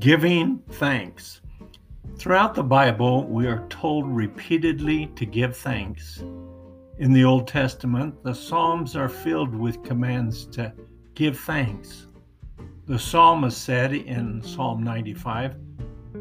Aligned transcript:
Giving 0.00 0.62
thanks. 0.70 1.42
Throughout 2.16 2.54
the 2.54 2.62
Bible, 2.62 3.26
we 3.26 3.46
are 3.46 3.66
told 3.68 4.08
repeatedly 4.08 5.08
to 5.08 5.26
give 5.26 5.54
thanks. 5.54 6.24
In 6.96 7.12
the 7.12 7.24
Old 7.24 7.46
Testament, 7.46 8.14
the 8.24 8.32
Psalms 8.32 8.96
are 8.96 9.10
filled 9.10 9.54
with 9.54 9.84
commands 9.84 10.46
to 10.52 10.72
give 11.12 11.38
thanks. 11.40 12.06
The 12.86 12.98
psalmist 12.98 13.62
said 13.62 13.92
in 13.92 14.42
Psalm 14.42 14.82
95, 14.82 15.56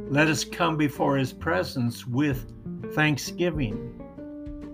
Let 0.09 0.27
us 0.27 0.43
come 0.43 0.75
before 0.75 1.15
his 1.15 1.31
presence 1.31 2.05
with 2.05 2.51
thanksgiving. 2.93 3.97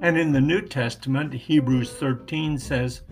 And 0.02 0.18
in 0.18 0.32
the 0.32 0.42
New 0.42 0.62
Testament, 0.62 1.32
Hebrews 1.32 1.92
13 1.92 2.58
says, 2.58 3.04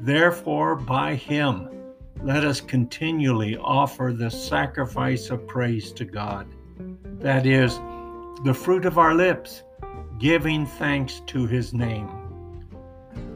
Therefore, 0.00 0.74
by 0.74 1.14
him, 1.14 1.77
let 2.22 2.44
us 2.44 2.60
continually 2.60 3.56
offer 3.56 4.12
the 4.16 4.30
sacrifice 4.30 5.30
of 5.30 5.46
praise 5.46 5.92
to 5.92 6.04
God. 6.04 6.46
That 7.20 7.46
is, 7.46 7.78
the 8.44 8.54
fruit 8.54 8.84
of 8.84 8.98
our 8.98 9.14
lips, 9.14 9.62
giving 10.18 10.66
thanks 10.66 11.20
to 11.26 11.46
his 11.46 11.72
name. 11.72 12.08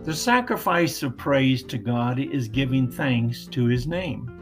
The 0.02 0.14
sacrifice 0.14 1.02
of 1.04 1.16
praise 1.16 1.62
to 1.64 1.78
God 1.78 2.18
is 2.18 2.48
giving 2.48 2.90
thanks 2.90 3.46
to 3.46 3.66
his 3.66 3.86
name. 3.86 4.40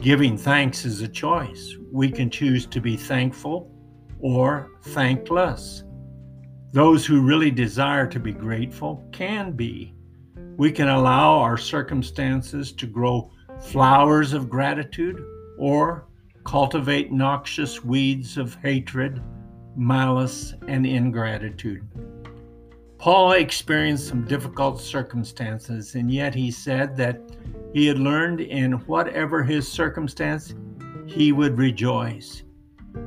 Giving 0.00 0.38
thanks 0.38 0.84
is 0.84 1.00
a 1.02 1.08
choice. 1.08 1.76
We 1.90 2.10
can 2.10 2.30
choose 2.30 2.66
to 2.66 2.80
be 2.80 2.96
thankful 2.96 3.70
or 4.20 4.70
thankless. 4.82 5.82
Those 6.72 7.04
who 7.04 7.20
really 7.20 7.50
desire 7.50 8.06
to 8.06 8.20
be 8.20 8.32
grateful 8.32 9.02
can 9.10 9.52
be. 9.52 9.92
We 10.56 10.70
can 10.70 10.88
allow 10.88 11.38
our 11.38 11.56
circumstances 11.56 12.70
to 12.72 12.86
grow 12.86 13.32
flowers 13.62 14.32
of 14.32 14.48
gratitude 14.48 15.24
or 15.58 16.06
cultivate 16.44 17.12
noxious 17.12 17.84
weeds 17.84 18.36
of 18.36 18.54
hatred, 18.56 19.22
malice, 19.76 20.54
and 20.68 20.86
ingratitude. 20.86 21.86
Paul 22.98 23.32
experienced 23.32 24.08
some 24.08 24.24
difficult 24.24 24.80
circumstances, 24.80 25.94
and 25.94 26.10
yet 26.10 26.34
he 26.34 26.50
said 26.50 26.96
that 26.96 27.20
he 27.72 27.86
had 27.86 27.98
learned 27.98 28.40
in 28.40 28.72
whatever 28.72 29.42
his 29.42 29.66
circumstance, 29.66 30.54
he 31.06 31.32
would 31.32 31.56
rejoice. 31.56 32.42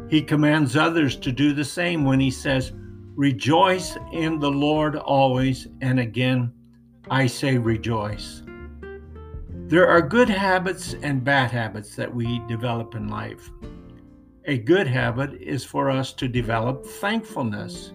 He 0.10 0.22
commands 0.22 0.76
others 0.76 1.16
to 1.18 1.32
do 1.32 1.54
the 1.54 1.66
same 1.66 2.06
when 2.06 2.20
he 2.20 2.32
says, 2.32 2.72
Rejoice 3.16 3.98
in 4.12 4.40
the 4.40 4.50
Lord 4.50 4.96
always, 4.96 5.68
and 5.82 6.00
again, 6.00 6.52
I 7.10 7.28
say 7.28 7.58
rejoice. 7.58 8.43
There 9.74 9.90
are 9.90 10.04
good 10.04 10.30
habits 10.30 10.94
and 11.02 11.24
bad 11.24 11.50
habits 11.50 11.96
that 11.96 12.14
we 12.14 12.44
develop 12.48 12.94
in 12.94 13.08
life. 13.08 13.50
A 14.46 14.60
good 14.60 14.86
habit 14.86 15.34
is 15.42 15.66
for 15.66 15.90
us 15.90 16.14
to 16.14 16.28
develop 16.28 16.86
thankfulness. 16.86 17.92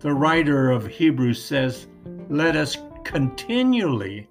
The 0.00 0.14
writer 0.14 0.70
of 0.70 0.86
Hebrews 0.86 1.44
says, 1.44 1.86
Let 2.30 2.56
us 2.56 2.78
continually 3.04 4.26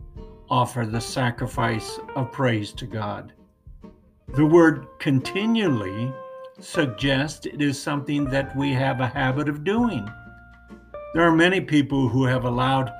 offer 0.49 0.88
the 0.88 0.99
sacrifice 0.99 1.99
of 2.16 2.31
praise 2.31 2.72
to 2.72 2.88
God. 2.88 3.33
The 4.29 4.47
word 4.47 4.88
continually 4.97 6.11
suggests 6.59 7.45
it 7.45 7.61
is 7.61 7.79
something 7.79 8.25
that 8.31 8.57
we 8.57 8.73
have 8.73 9.02
a 9.02 9.07
habit 9.07 9.50
of 9.50 9.63
doing. 9.63 10.09
There 11.13 11.27
are 11.27 11.35
many 11.35 11.61
people 11.61 12.09
who 12.09 12.25
have 12.25 12.45
allowed 12.45 12.91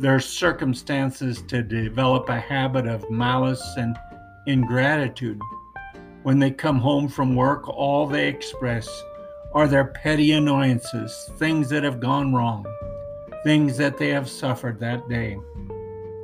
their 0.00 0.18
circumstances 0.18 1.42
to 1.42 1.62
develop 1.62 2.30
a 2.30 2.40
habit 2.40 2.86
of 2.86 3.08
malice 3.10 3.62
and 3.76 3.98
ingratitude. 4.46 5.38
When 6.22 6.38
they 6.38 6.50
come 6.50 6.78
home 6.78 7.06
from 7.06 7.36
work, 7.36 7.68
all 7.68 8.06
they 8.06 8.26
express 8.26 8.88
are 9.52 9.68
their 9.68 9.84
petty 9.84 10.32
annoyances, 10.32 11.30
things 11.36 11.68
that 11.68 11.84
have 11.84 12.00
gone 12.00 12.32
wrong, 12.32 12.64
things 13.44 13.76
that 13.76 13.98
they 13.98 14.08
have 14.08 14.28
suffered 14.28 14.80
that 14.80 15.06
day. 15.10 15.38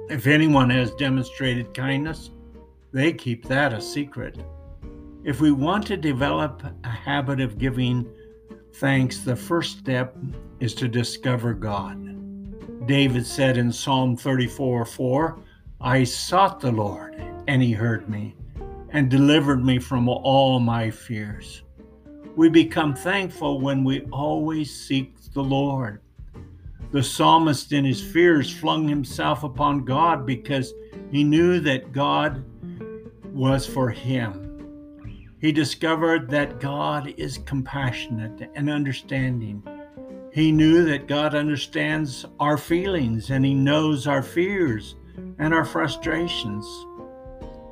If 0.09 0.27
anyone 0.27 0.71
has 0.71 0.93
demonstrated 0.93 1.75
kindness, 1.75 2.31
they 2.93 3.13
keep 3.13 3.45
that 3.47 3.75
a 3.75 3.81
secret. 3.81 4.39
If 5.23 5.43
we 5.43 5.53
want 5.53 5.87
to 5.89 5.99
develop 5.99 6.63
a 6.85 6.89
habit 6.89 7.41
of 7.41 7.59
giving 7.59 8.09
thanks, 8.75 9.19
the 9.19 9.37
first 9.37 9.79
step 9.81 10.17
is 10.61 10.75
to 10.77 10.89
discover 10.89 11.53
God. 11.53 12.06
David 12.87 13.27
said 13.27 13.59
in 13.59 13.73
Psalm 13.73 14.17
34 14.17 14.85
4, 14.85 15.39
I 15.81 16.05
sought 16.05 16.61
the 16.61 16.71
Lord, 16.71 17.21
and 17.49 17.61
he 17.61 17.73
heard 17.73 18.09
me, 18.09 18.37
and 18.91 19.11
delivered 19.11 19.65
me 19.65 19.81
from 19.81 20.09
all 20.09 20.61
my 20.61 20.91
fears. 20.91 21.65
We 22.37 22.49
become 22.49 22.95
thankful 22.95 23.61
when 23.61 23.83
we 23.83 24.03
always 24.13 24.73
seek 24.73 25.15
the 25.33 25.43
Lord. 25.43 26.01
The 26.93 27.03
psalmist, 27.03 27.73
in 27.73 27.85
his 27.85 28.01
fears, 28.01 28.55
flung 28.55 28.87
himself 28.87 29.43
upon 29.43 29.85
God 29.85 30.25
because 30.25 30.73
he 31.11 31.25
knew 31.25 31.59
that 31.61 31.91
God 31.93 32.45
was 33.33 33.67
for 33.67 33.91
him. 33.91 34.45
He 35.41 35.51
discovered 35.51 36.31
that 36.31 36.61
God 36.61 37.13
is 37.17 37.39
compassionate 37.39 38.49
and 38.55 38.71
understanding 38.71 39.63
he 40.37 40.53
knew 40.53 40.85
that 40.85 41.07
God 41.07 41.35
understands 41.35 42.27
our 42.39 42.59
feelings 42.59 43.31
and 43.31 43.43
He 43.43 43.55
knows 43.55 44.07
our 44.07 44.23
fears 44.23 44.95
and 45.39 45.55
our 45.55 45.65
frustrations. 45.65 46.67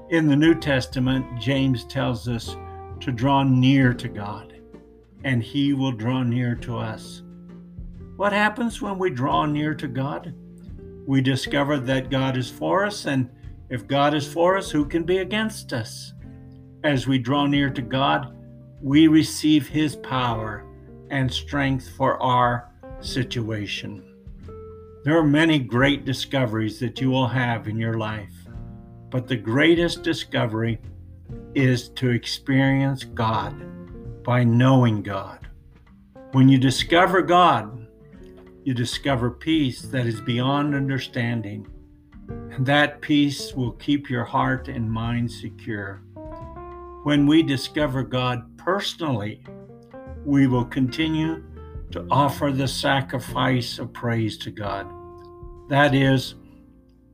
In 0.09 0.29
the 0.29 0.37
New 0.37 0.55
Testament, 0.55 1.27
James 1.39 1.85
tells 1.85 2.27
us 2.27 2.57
to 3.01 3.13
draw 3.13 3.43
near 3.43 3.93
to 3.93 4.09
God, 4.09 4.55
and 5.25 5.43
He 5.43 5.75
will 5.75 5.93
draw 5.93 6.23
near 6.23 6.55
to 6.55 6.79
us. 6.79 7.23
What 8.17 8.33
happens 8.33 8.81
when 8.81 8.99
we 8.99 9.11
draw 9.11 9.45
near 9.45 9.75
to 9.75 9.87
God? 9.87 10.35
We 11.07 11.21
discover 11.21 11.79
that 11.81 12.09
God 12.09 12.39
is 12.39 12.51
for 12.51 12.87
us, 12.87 13.05
and 13.05 13.29
if 13.69 13.87
God 13.87 14.15
is 14.15 14.27
for 14.27 14.57
us, 14.57 14.71
who 14.71 14.87
can 14.87 15.03
be 15.03 15.19
against 15.19 15.75
us? 15.75 16.15
As 16.83 17.07
we 17.07 17.19
draw 17.19 17.45
near 17.45 17.69
to 17.69 17.83
God, 17.83 18.35
we 18.81 19.07
receive 19.07 19.69
His 19.69 19.97
power 19.97 20.65
and 21.15 21.33
strength 21.33 21.89
for 21.97 22.21
our 22.21 22.73
situation. 22.99 24.03
There 25.05 25.17
are 25.17 25.23
many 25.23 25.61
great 25.61 26.05
discoveries 26.05 26.81
that 26.81 27.01
you 27.01 27.09
will 27.09 27.29
have 27.29 27.69
in 27.69 27.79
your 27.79 27.95
life, 27.95 28.35
but 29.11 29.29
the 29.29 29.37
greatest 29.37 30.03
discovery 30.03 30.81
is 31.55 31.91
to 31.91 32.11
experience 32.11 33.05
God 33.05 33.55
by 34.25 34.43
knowing 34.43 35.05
God. 35.05 35.47
When 36.33 36.49
you 36.49 36.59
discover 36.59 37.23
God, 37.23 37.87
you 38.65 38.75
discover 38.75 39.31
peace 39.31 39.83
that 39.83 40.07
is 40.07 40.21
beyond 40.21 40.75
understanding, 40.75 41.69
and 42.51 42.67
that 42.67 43.01
peace 43.01 43.55
will 43.55 43.73
keep 43.73 44.11
your 44.11 44.25
heart 44.25 44.67
and 44.67 44.91
mind 44.91 45.31
secure. 45.31 46.03
When 47.05 47.25
we 47.29 47.45
discover 47.45 48.03
God 48.03 48.59
personally, 48.59 49.45
we 50.25 50.47
will 50.47 50.65
continue 50.65 51.43
to 51.91 52.07
offer 52.11 52.51
the 52.51 52.69
sacrifice 52.69 53.79
of 53.79 53.93
praise 53.93 54.37
to 54.39 54.51
God. 54.51 54.87
That 55.69 55.95
is 55.95 56.35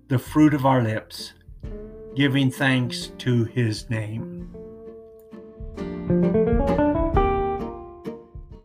the 0.09 0.19
fruit 0.19 0.55
of 0.55 0.67
our 0.67 0.83
lips, 0.83 1.35
giving 2.15 2.51
thanks 2.51 3.13
to 3.19 3.45
his 3.45 3.89
name. 3.91 4.55